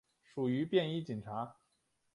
[0.23, 1.57] 属于便衣警察。